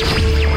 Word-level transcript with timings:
Bye. 0.00 0.49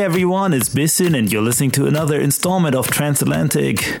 Hey 0.00 0.06
everyone, 0.06 0.54
it's 0.54 0.70
Bissen 0.70 1.14
and 1.14 1.30
you're 1.30 1.42
listening 1.42 1.72
to 1.72 1.84
another 1.84 2.18
installment 2.18 2.74
of 2.74 2.90
Transatlantic. 2.90 4.00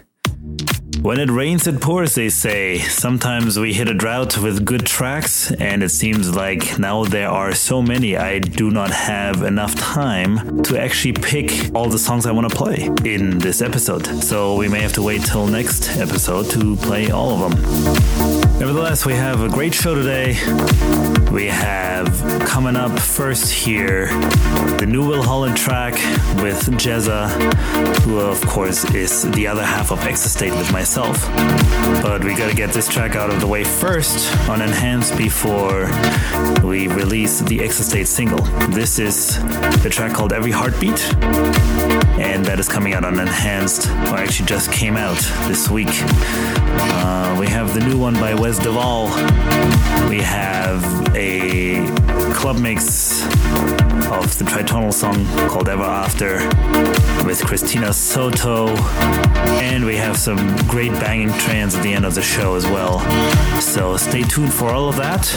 When 1.02 1.20
it 1.20 1.28
rains, 1.30 1.66
it 1.66 1.78
pours, 1.78 2.14
they 2.14 2.30
say. 2.30 2.78
Sometimes 2.78 3.58
we 3.58 3.74
hit 3.74 3.86
a 3.86 3.92
drought 3.92 4.38
with 4.38 4.64
good 4.64 4.86
tracks, 4.86 5.52
and 5.52 5.82
it 5.82 5.90
seems 5.90 6.34
like 6.34 6.78
now 6.78 7.04
there 7.04 7.28
are 7.28 7.52
so 7.52 7.82
many, 7.82 8.16
I 8.16 8.38
do 8.38 8.70
not 8.70 8.90
have 8.90 9.42
enough 9.42 9.74
time 9.74 10.62
to 10.62 10.80
actually 10.80 11.12
pick 11.12 11.52
all 11.74 11.90
the 11.90 11.98
songs 11.98 12.24
I 12.24 12.32
want 12.32 12.48
to 12.48 12.56
play 12.56 12.88
in 13.04 13.38
this 13.38 13.60
episode. 13.60 14.06
So 14.24 14.56
we 14.56 14.68
may 14.68 14.80
have 14.80 14.94
to 14.94 15.02
wait 15.02 15.22
till 15.26 15.46
next 15.46 15.98
episode 15.98 16.46
to 16.52 16.76
play 16.76 17.10
all 17.10 17.44
of 17.44 17.50
them. 17.50 17.62
Nevertheless, 18.58 19.04
we 19.04 19.12
have 19.12 19.42
a 19.42 19.50
great 19.50 19.74
show 19.74 19.94
today. 19.94 21.19
We 21.30 21.46
have 21.46 22.08
coming 22.44 22.74
up 22.74 22.98
first 22.98 23.52
here 23.52 24.06
the 24.78 24.86
new 24.86 25.06
Will 25.06 25.22
Holland 25.22 25.56
track 25.56 25.94
with 26.42 26.60
Jezza, 26.76 27.28
who 28.02 28.18
of 28.18 28.40
course 28.46 28.84
is 28.94 29.30
the 29.30 29.46
other 29.46 29.64
half 29.64 29.92
of 29.92 30.00
Exastate 30.00 30.56
with 30.58 30.72
myself. 30.72 31.24
But 32.02 32.24
we 32.24 32.34
gotta 32.34 32.54
get 32.54 32.70
this 32.70 32.88
track 32.88 33.14
out 33.14 33.30
of 33.30 33.40
the 33.40 33.46
way 33.46 33.62
first 33.62 34.36
on 34.48 34.60
Enhanced 34.60 35.16
before 35.16 35.86
we 36.64 36.88
release 36.88 37.40
the 37.40 37.58
Exastate 37.58 38.06
single. 38.06 38.42
This 38.70 38.98
is 38.98 39.36
the 39.82 39.90
track 39.90 40.12
called 40.12 40.32
Every 40.32 40.50
Heartbeat, 40.50 41.00
and 42.18 42.44
that 42.44 42.58
is 42.58 42.68
coming 42.68 42.94
out 42.94 43.04
on 43.04 43.20
Enhanced, 43.20 43.88
or 43.88 44.16
actually 44.16 44.46
just 44.46 44.72
came 44.72 44.96
out 44.96 45.18
this 45.46 45.70
week. 45.70 45.88
Uh, 45.92 47.36
we 47.38 47.46
have 47.46 47.72
the 47.72 47.80
new 47.80 47.98
one 47.98 48.14
by 48.14 48.34
Wes 48.34 48.58
Duvall. 48.58 49.06
We 50.08 50.20
have 50.20 50.82
a 51.20 51.84
club 52.32 52.58
mix 52.58 53.22
of 54.06 54.38
the 54.38 54.44
tritonal 54.46 54.92
song 54.92 55.26
called 55.50 55.68
Ever 55.68 55.82
After 55.82 56.36
with 57.26 57.44
Christina 57.44 57.92
Soto. 57.92 58.68
And 59.60 59.84
we 59.84 59.96
have 59.96 60.16
some 60.16 60.38
great 60.66 60.92
banging 60.92 61.32
trance 61.34 61.76
at 61.76 61.82
the 61.82 61.92
end 61.92 62.06
of 62.06 62.14
the 62.14 62.22
show 62.22 62.54
as 62.54 62.64
well. 62.64 63.00
So 63.60 63.98
stay 63.98 64.22
tuned 64.22 64.54
for 64.54 64.70
all 64.70 64.88
of 64.88 64.96
that. 64.96 65.30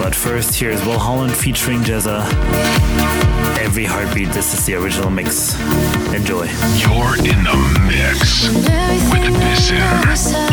But 0.00 0.14
first, 0.14 0.54
here's 0.54 0.84
Will 0.86 1.00
Holland 1.00 1.34
featuring 1.34 1.80
Jezza. 1.80 2.24
Every 3.58 3.84
heartbeat, 3.84 4.28
this 4.28 4.54
is 4.54 4.64
the 4.66 4.74
original 4.76 5.10
mix. 5.10 5.58
Enjoy. 6.14 6.46
You're 6.78 7.16
in 7.18 7.42
the 7.42 7.56
mix 7.88 8.48
with 9.10 9.34
Bissen 10.04 10.47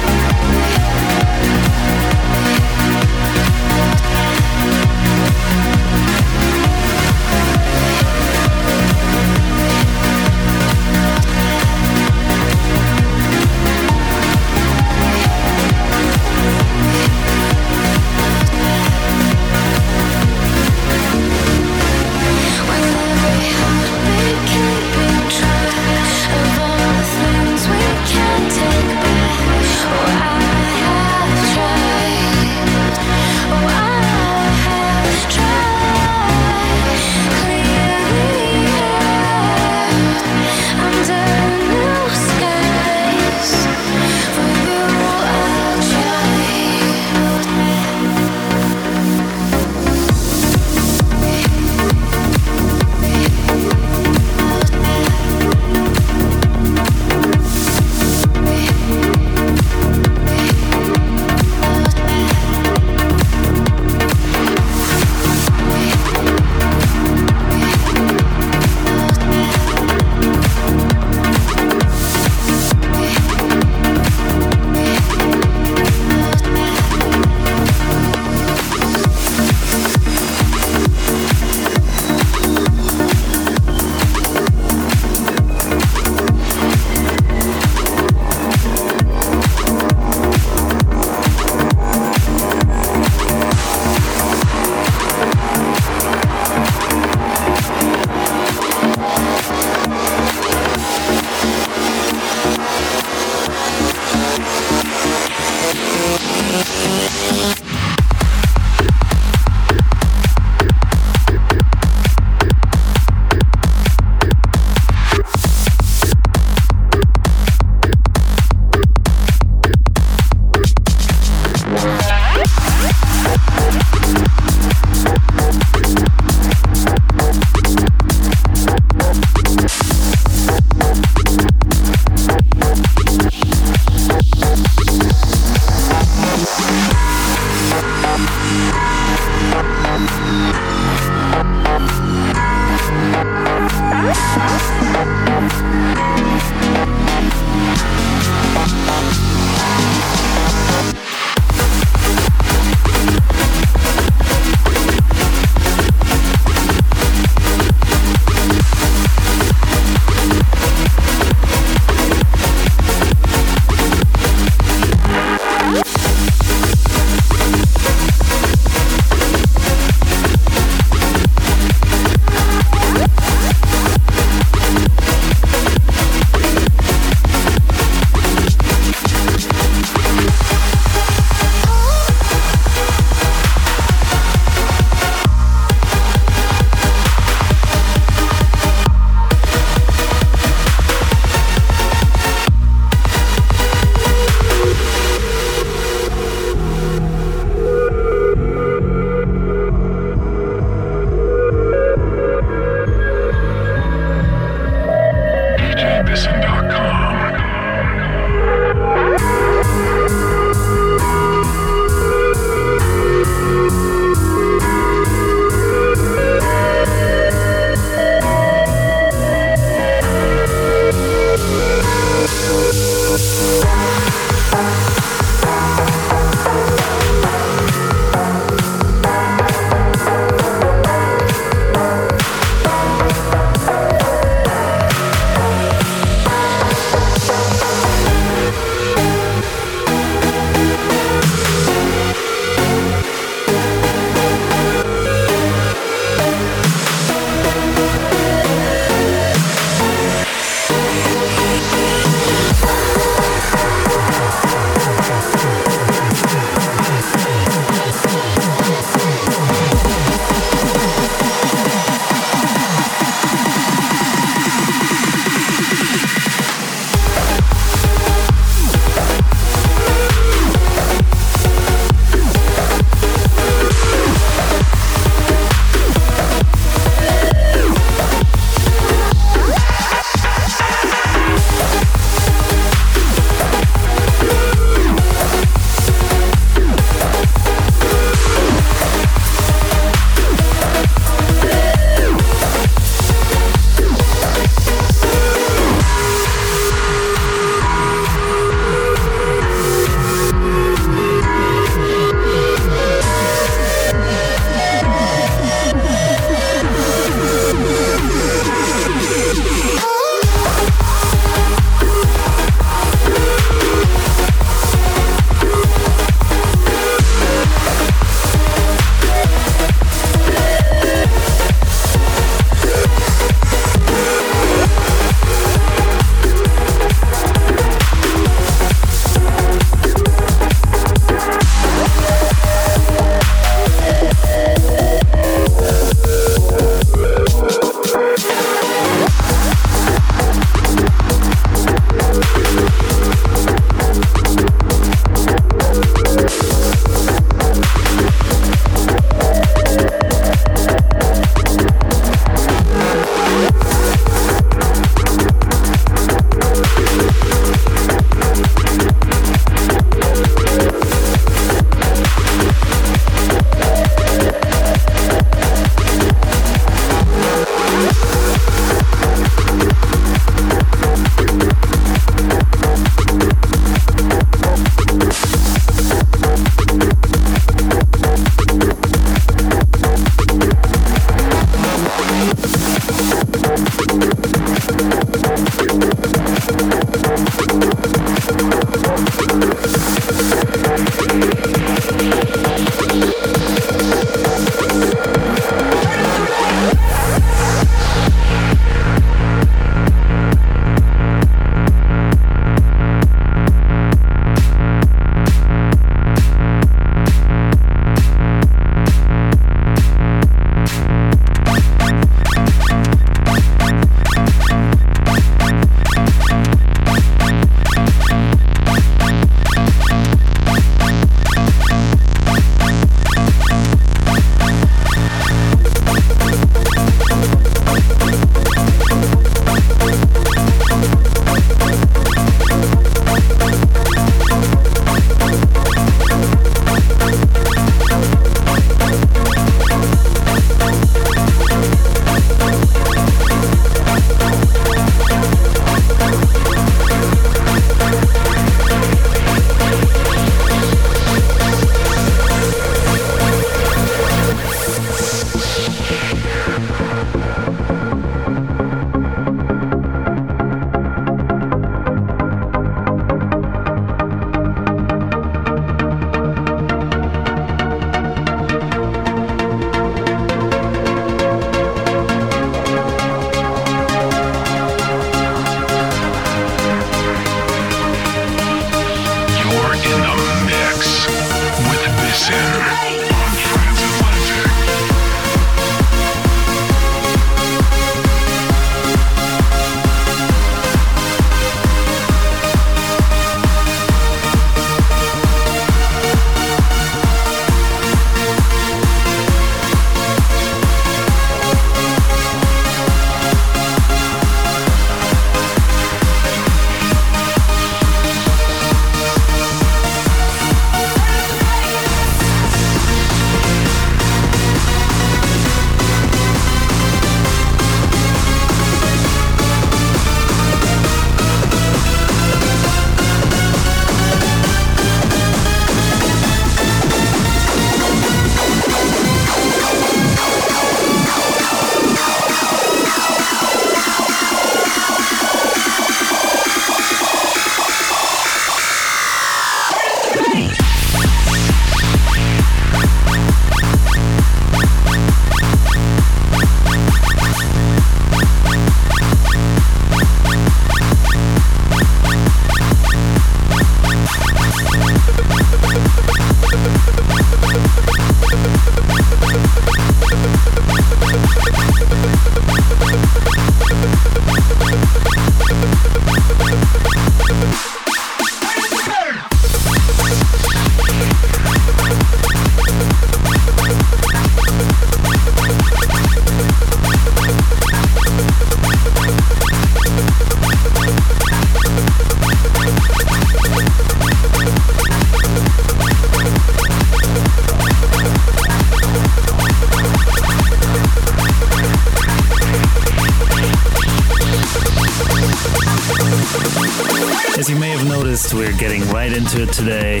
into 599.30 599.42
it 599.42 599.52
today. 599.52 600.00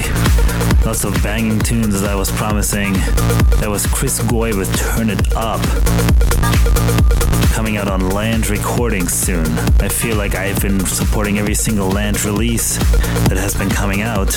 Lots 0.86 1.04
of 1.04 1.12
banging 1.22 1.58
tunes 1.58 1.94
as 1.94 2.02
I 2.02 2.14
was 2.14 2.32
promising. 2.32 2.94
That 3.60 3.68
was 3.68 3.86
Chris 3.86 4.22
Goy 4.22 4.56
with 4.56 4.74
Turn 4.74 5.10
It 5.10 5.34
Up. 5.36 5.60
Coming 7.52 7.76
out 7.76 7.88
on 7.88 8.08
Lange 8.10 8.48
Recordings 8.48 9.12
soon. 9.12 9.46
I 9.80 9.88
feel 9.88 10.16
like 10.16 10.34
I've 10.34 10.62
been 10.62 10.80
supporting 10.86 11.38
every 11.38 11.54
single 11.54 11.90
Lange 11.90 12.24
release 12.24 12.78
that 13.28 13.36
has 13.36 13.54
been 13.54 13.68
coming 13.68 14.00
out. 14.00 14.30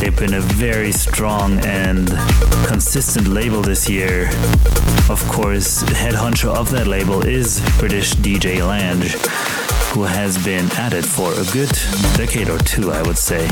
They've 0.00 0.16
been 0.16 0.34
a 0.34 0.40
very 0.40 0.92
strong 0.92 1.58
and 1.64 2.08
consistent 2.66 3.28
label 3.28 3.62
this 3.62 3.88
year. 3.88 4.28
Of 5.08 5.24
course, 5.28 5.80
head 5.80 6.12
honcho 6.12 6.54
of 6.54 6.70
that 6.72 6.86
label 6.86 7.24
is 7.24 7.62
British 7.78 8.14
DJ 8.14 8.66
Lange 8.66 9.08
who 9.92 10.02
has 10.02 10.42
been 10.44 10.70
at 10.72 10.92
it 10.92 11.04
for 11.04 11.32
a 11.32 11.44
good 11.52 11.72
decade 12.16 12.50
or 12.50 12.58
two, 12.58 12.92
I 12.92 13.02
would 13.02 13.16
say. 13.16 13.48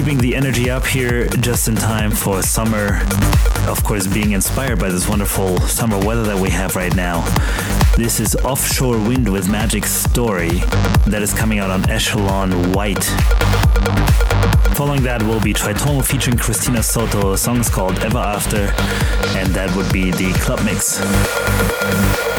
Keeping 0.00 0.16
the 0.16 0.34
energy 0.34 0.70
up 0.70 0.86
here 0.86 1.28
just 1.28 1.68
in 1.68 1.74
time 1.74 2.10
for 2.10 2.40
summer, 2.42 3.02
of 3.68 3.84
course, 3.84 4.06
being 4.06 4.32
inspired 4.32 4.78
by 4.78 4.88
this 4.88 5.06
wonderful 5.06 5.60
summer 5.60 5.98
weather 5.98 6.22
that 6.22 6.38
we 6.38 6.48
have 6.48 6.74
right 6.74 6.96
now. 6.96 7.20
This 7.98 8.18
is 8.18 8.34
Offshore 8.36 8.96
Wind 8.96 9.30
with 9.30 9.50
Magic 9.50 9.84
Story 9.84 10.62
that 11.06 11.20
is 11.20 11.34
coming 11.34 11.58
out 11.58 11.68
on 11.68 11.86
Echelon 11.90 12.72
White. 12.72 13.04
Following 14.74 15.02
that 15.02 15.22
will 15.22 15.40
be 15.42 15.52
Tritonal 15.52 16.02
featuring 16.02 16.38
Christina 16.38 16.82
Soto. 16.82 17.32
A 17.32 17.36
song 17.36 17.58
is 17.58 17.68
called 17.68 17.98
Ever 17.98 18.16
After, 18.16 18.72
and 19.38 19.52
that 19.52 19.70
would 19.76 19.92
be 19.92 20.10
the 20.12 20.32
club 20.40 20.64
mix. 20.64 22.29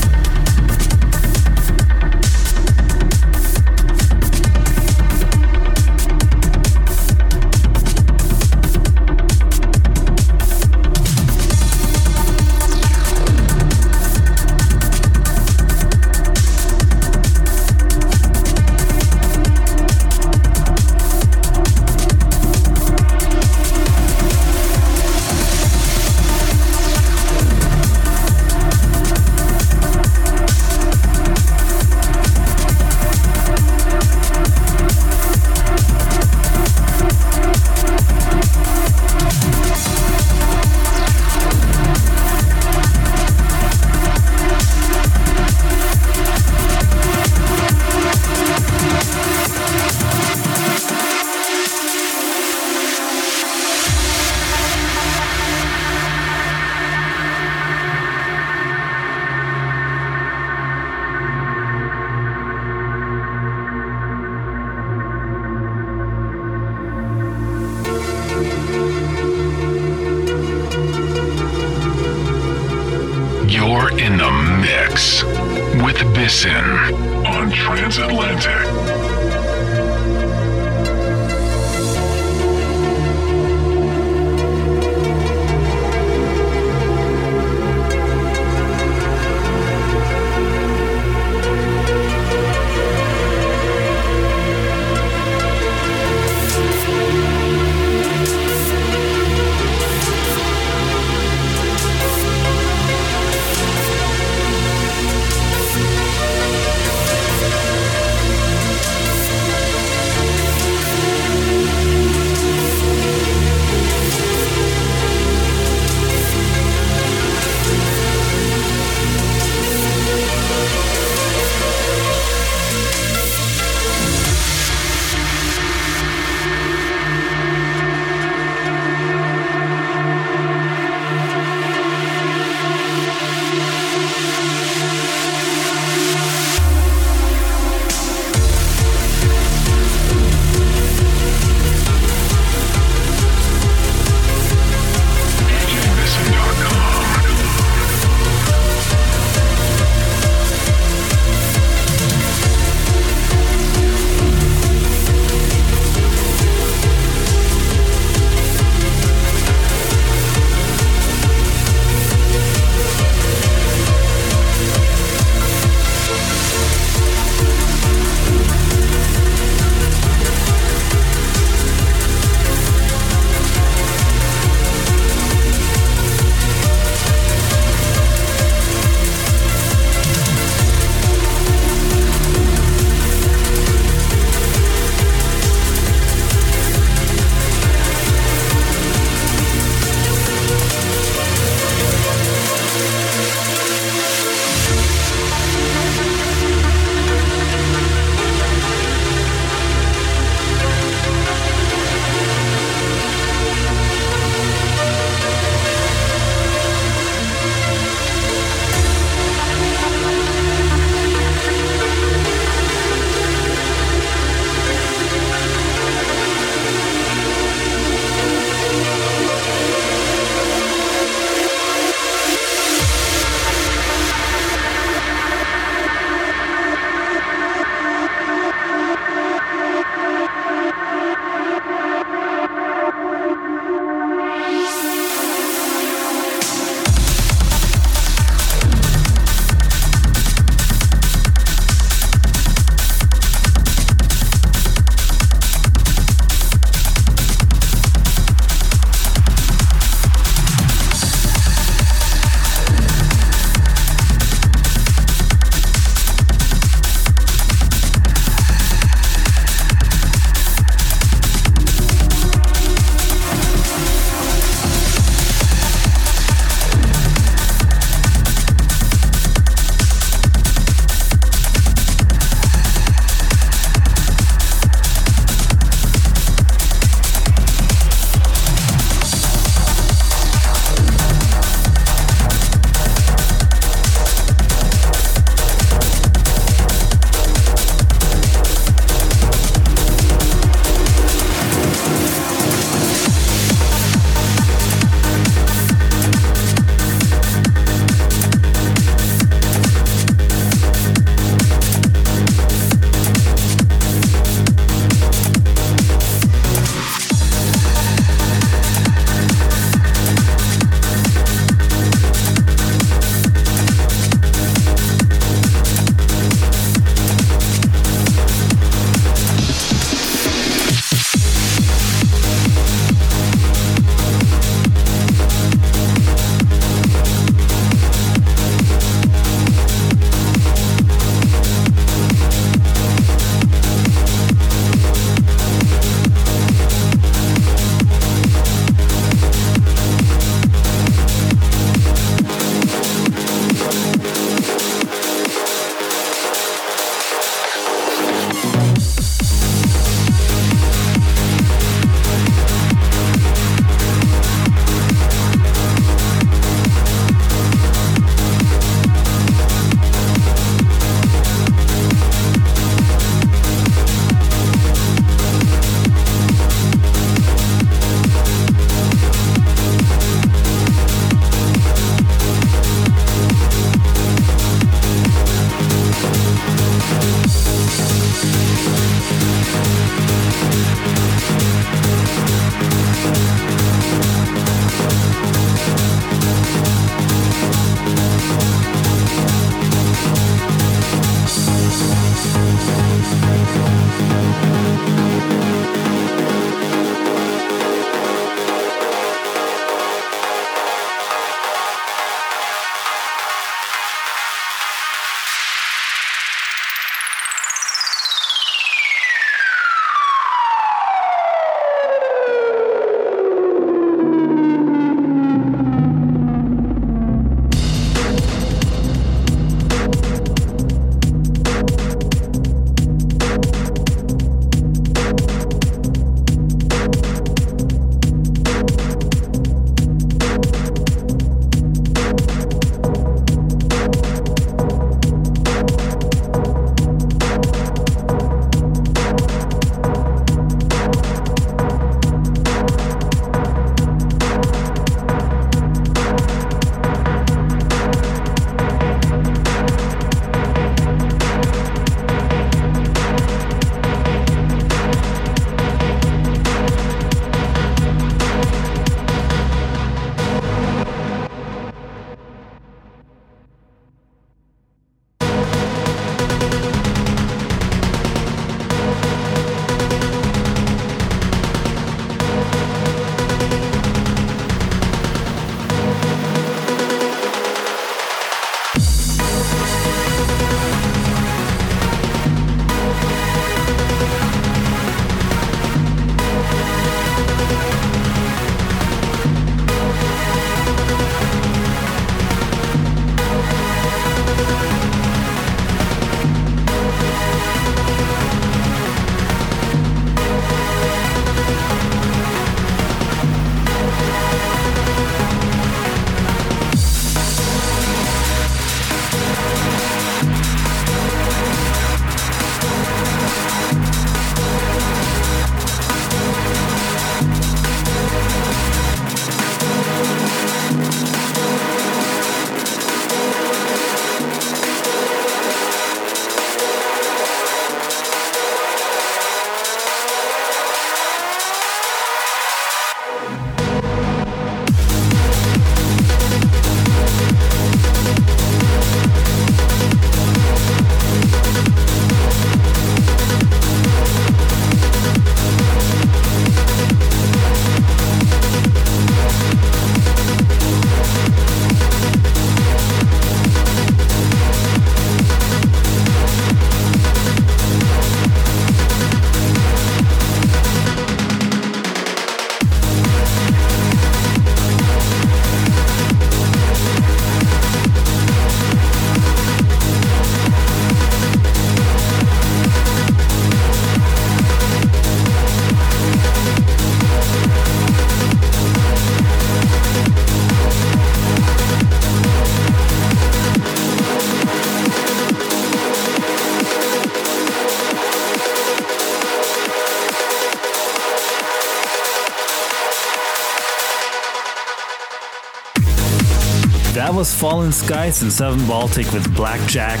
Was 597.20 597.34
Fallen 597.34 597.70
Skies 597.70 598.22
and 598.22 598.32
Seven 598.32 598.66
Baltic 598.66 599.12
with 599.12 599.36
Blackjack. 599.36 600.00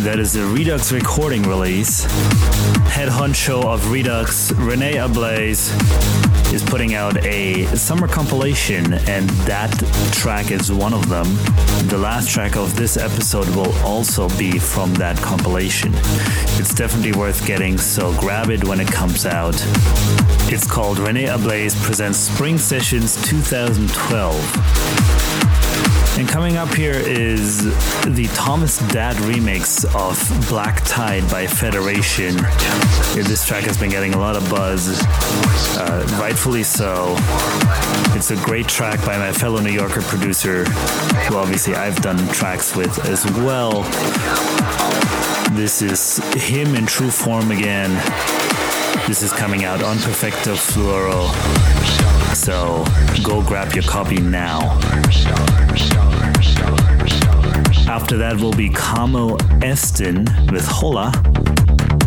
That 0.00 0.16
is 0.18 0.34
a 0.34 0.44
Redux 0.44 0.90
recording 0.90 1.44
release. 1.44 2.02
Head 2.90 3.08
honcho 3.08 3.64
of 3.64 3.92
Redux, 3.92 4.50
Rene 4.50 4.96
Ablaze, 4.96 5.70
is 6.52 6.64
putting 6.64 6.94
out 6.96 7.24
a 7.24 7.66
summer 7.76 8.08
compilation, 8.08 8.94
and 8.94 9.30
that 9.46 9.70
track 10.12 10.50
is 10.50 10.72
one 10.72 10.92
of 10.92 11.08
them. 11.08 11.26
The 11.88 11.98
last 11.98 12.28
track 12.28 12.56
of 12.56 12.74
this 12.74 12.96
episode 12.96 13.46
will 13.54 13.72
also 13.84 14.28
be 14.30 14.58
from 14.58 14.92
that 14.94 15.16
compilation. 15.18 15.92
It's 16.58 16.74
definitely 16.74 17.12
worth 17.12 17.46
getting, 17.46 17.78
so 17.78 18.12
grab 18.18 18.50
it 18.50 18.64
when 18.64 18.80
it 18.80 18.88
comes 18.88 19.24
out. 19.24 19.54
It's 20.50 20.68
called 20.68 20.98
Rene 20.98 21.26
Ablaze 21.26 21.80
Presents 21.84 22.18
Spring 22.18 22.58
Sessions 22.58 23.14
2012. 23.24 25.13
And 26.16 26.28
coming 26.28 26.56
up 26.56 26.72
here 26.72 26.94
is 26.94 27.64
the 28.04 28.30
Thomas 28.34 28.78
Datt 28.90 29.16
remix 29.16 29.84
of 29.96 30.48
Black 30.48 30.80
Tide 30.84 31.28
by 31.28 31.48
Federation. 31.48 32.36
This 33.14 33.44
track 33.44 33.64
has 33.64 33.76
been 33.76 33.90
getting 33.90 34.14
a 34.14 34.18
lot 34.18 34.36
of 34.36 34.48
buzz, 34.48 35.02
uh, 35.76 36.06
rightfully 36.20 36.62
so. 36.62 37.16
It's 38.16 38.30
a 38.30 38.36
great 38.44 38.68
track 38.68 39.04
by 39.04 39.18
my 39.18 39.32
fellow 39.32 39.60
New 39.60 39.72
Yorker 39.72 40.02
producer, 40.02 40.64
who 41.26 41.36
obviously 41.36 41.74
I've 41.74 42.00
done 42.00 42.18
tracks 42.28 42.76
with 42.76 43.04
as 43.06 43.24
well. 43.38 43.82
This 45.56 45.82
is 45.82 46.18
him 46.34 46.76
in 46.76 46.86
true 46.86 47.10
form 47.10 47.50
again. 47.50 47.90
This 49.08 49.22
is 49.24 49.32
coming 49.32 49.64
out 49.64 49.82
on 49.82 49.98
Perfecto 49.98 50.54
Fluoro. 50.54 51.28
So 52.36 52.84
go 53.24 53.42
grab 53.42 53.72
your 53.74 53.84
copy 53.84 54.20
now. 54.20 54.78
After 58.04 58.18
that 58.18 58.36
will 58.38 58.52
be 58.52 58.68
Kamo 58.68 59.38
Estin 59.62 60.26
with 60.52 60.68
Hola. 60.68 61.10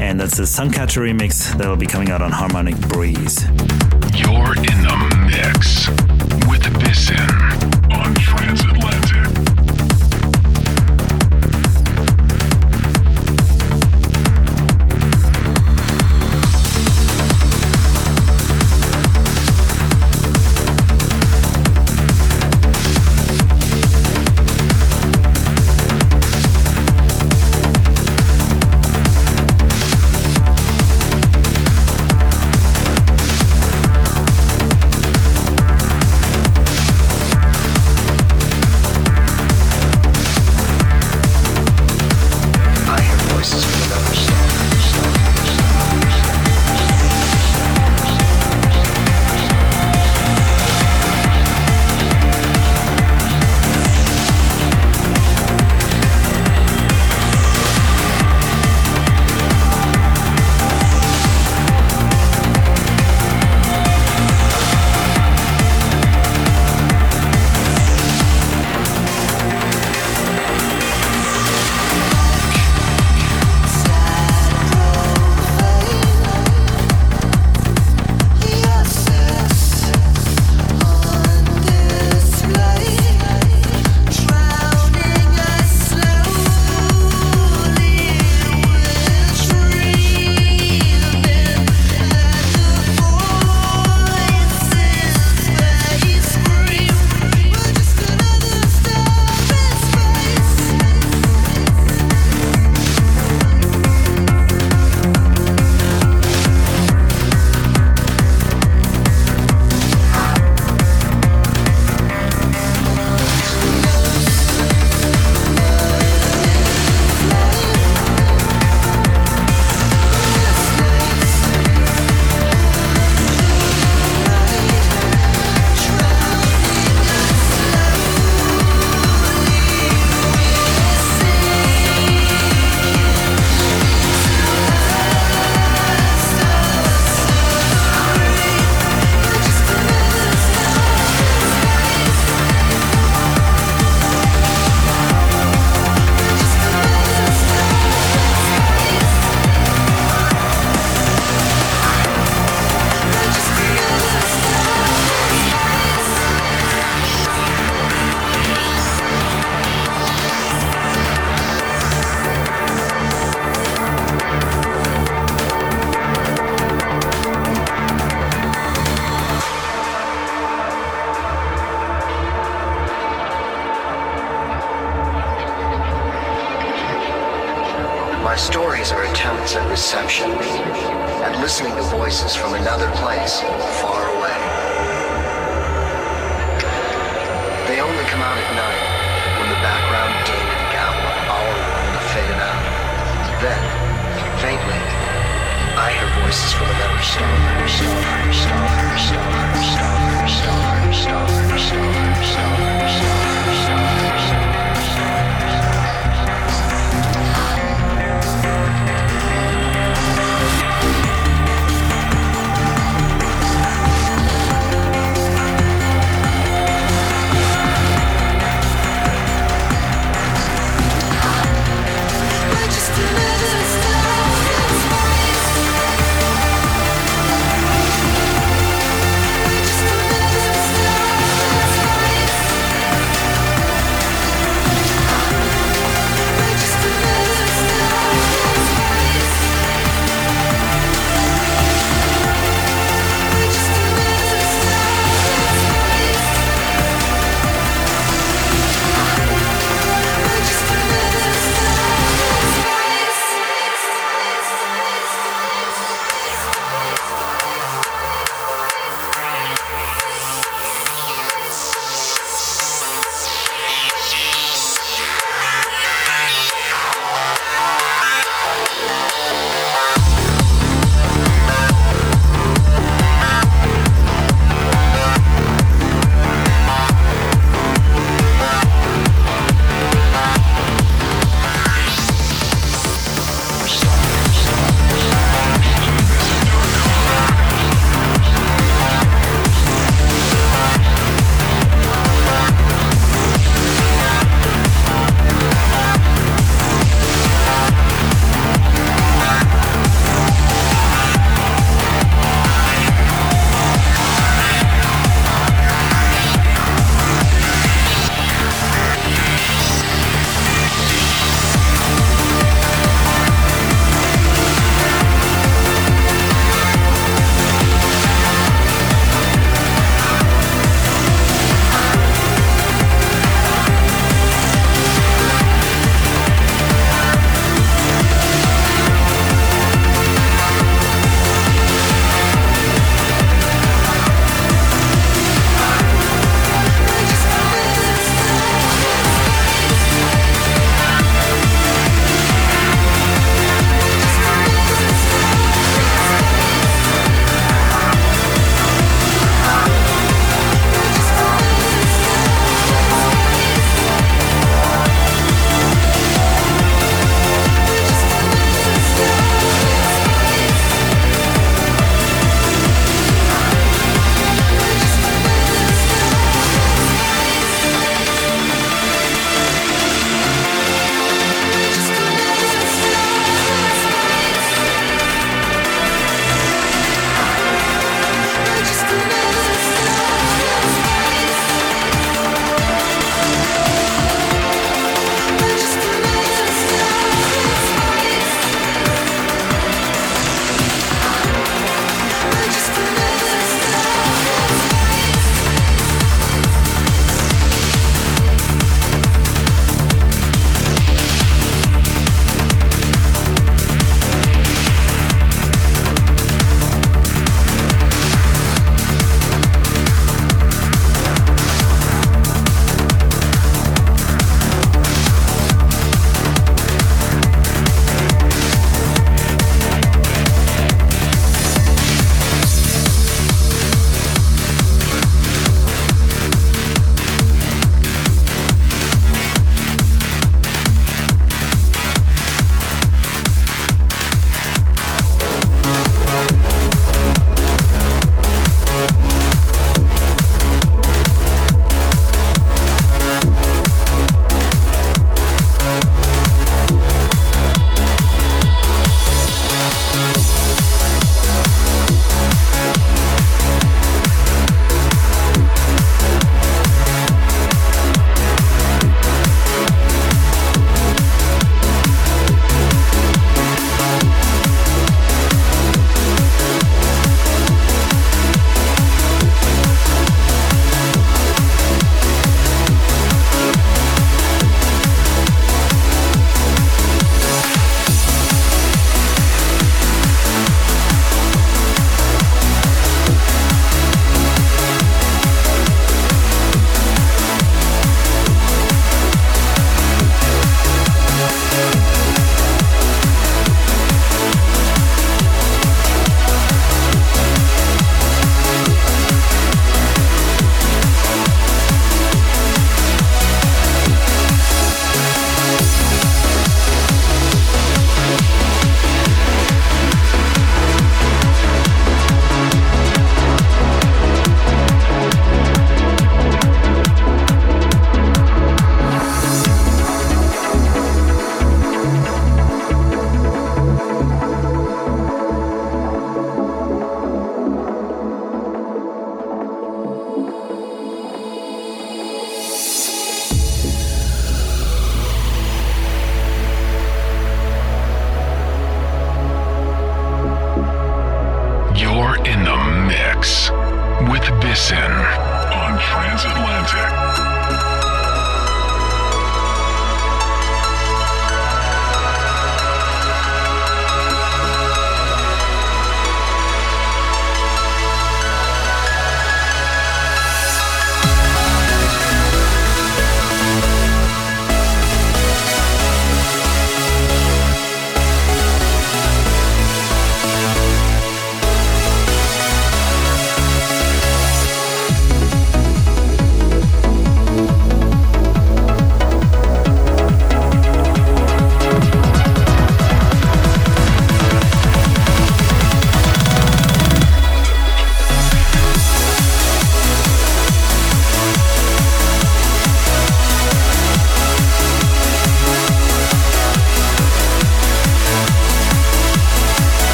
And 0.00 0.18
that's 0.18 0.38
a 0.38 0.44
Suncatcher 0.44 1.02
remix 1.02 1.54
that 1.58 1.68
will 1.68 1.76
be 1.76 1.84
coming 1.86 2.08
out 2.08 2.22
on 2.22 2.30
Harmonic 2.30 2.80
Breeze. 2.88 3.44
You're 4.16 4.56
in 4.56 4.80
the 4.88 5.11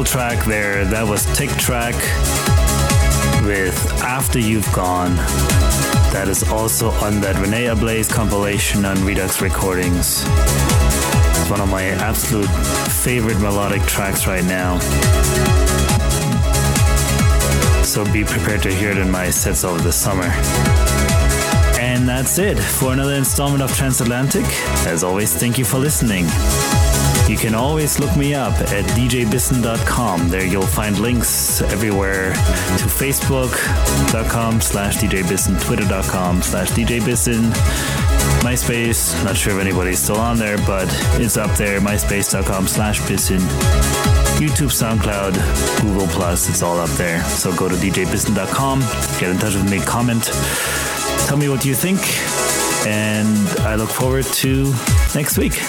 beautiful 0.00 0.20
track 0.20 0.44
there. 0.46 0.84
That 0.86 1.06
was 1.06 1.26
Tick 1.36 1.50
Track 1.50 1.94
with 3.44 4.02
After 4.02 4.38
You've 4.38 4.70
Gone. 4.72 5.14
That 6.12 6.26
is 6.26 6.42
also 6.50 6.90
on 7.04 7.20
that 7.20 7.36
Rene 7.36 7.66
Ablaze 7.66 8.08
compilation 8.08 8.86
on 8.86 8.96
Redux 9.04 9.42
Recordings. 9.42 10.22
It's 10.24 11.50
one 11.50 11.60
of 11.60 11.68
my 11.68 11.84
absolute 11.84 12.48
favorite 13.02 13.38
melodic 13.40 13.82
tracks 13.82 14.26
right 14.26 14.44
now. 14.44 14.78
So 17.82 18.10
be 18.10 18.24
prepared 18.24 18.62
to 18.62 18.72
hear 18.72 18.90
it 18.90 18.98
in 18.98 19.10
my 19.10 19.28
sets 19.28 19.64
over 19.64 19.82
the 19.82 19.92
summer. 19.92 20.30
And 21.78 22.08
that's 22.08 22.38
it 22.38 22.58
for 22.58 22.94
another 22.94 23.14
installment 23.14 23.62
of 23.62 23.76
Transatlantic. 23.76 24.46
As 24.86 25.04
always, 25.04 25.34
thank 25.34 25.58
you 25.58 25.64
for 25.66 25.78
listening. 25.78 26.26
You 27.30 27.36
can 27.36 27.54
always 27.54 28.00
look 28.00 28.16
me 28.16 28.34
up 28.34 28.54
at 28.54 28.84
djbissen.com. 28.96 30.28
There 30.30 30.44
you'll 30.44 30.62
find 30.66 30.98
links 30.98 31.62
everywhere 31.62 32.32
to 32.32 32.86
facebook.com 32.90 34.60
slash 34.60 34.96
djbissen, 34.96 35.62
twitter.com 35.64 36.42
slash 36.42 36.70
djbissen, 36.72 37.52
MySpace. 38.42 39.24
Not 39.24 39.36
sure 39.36 39.54
if 39.54 39.60
anybody's 39.64 40.00
still 40.00 40.16
on 40.16 40.38
there, 40.38 40.58
but 40.66 40.88
it's 41.20 41.36
up 41.36 41.56
there, 41.56 41.78
myspace.com 41.80 42.66
slash 42.66 42.98
bissen. 43.06 43.38
YouTube, 44.40 44.72
SoundCloud, 44.72 45.82
Google 45.82 46.08
Plus, 46.08 46.48
it's 46.48 46.62
all 46.62 46.80
up 46.80 46.90
there. 46.90 47.22
So 47.26 47.54
go 47.54 47.68
to 47.68 47.76
djbissen.com, 47.76 48.80
get 49.20 49.30
in 49.30 49.38
touch 49.38 49.54
with 49.54 49.70
me, 49.70 49.78
comment, 49.78 50.24
tell 51.28 51.36
me 51.36 51.48
what 51.48 51.64
you 51.64 51.76
think, 51.76 52.00
and 52.88 53.48
I 53.60 53.76
look 53.76 53.90
forward 53.90 54.24
to 54.24 54.74
next 55.14 55.38
week. 55.38 55.60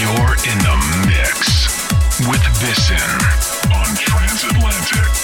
You're 0.00 0.32
in 0.48 0.58
the 0.64 0.76
mix 1.08 1.68
with 2.26 2.42
Bissen 2.58 2.96
on 3.70 3.94
Transatlantic. 3.96 5.19